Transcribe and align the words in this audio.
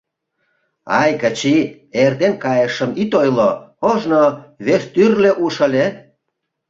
—Ай, 1.01 1.11
Кычи, 1.21 1.57
эртен 2.03 2.33
кайышым 2.43 2.91
ит 3.01 3.11
ойло: 3.21 3.51
ожно 3.89 4.23
вестӱрлӧ 4.65 5.31
уш 5.45 5.55
ыле. 5.67 5.85